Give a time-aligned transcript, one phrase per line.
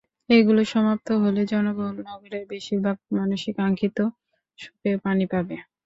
[0.29, 3.97] এগুলো সমাপ্ত হলে জনবহুল নগরের বেশির ভাগ মানুষই কাঙ্ক্ষিত
[4.59, 5.55] সুপেয় পানি পাবে।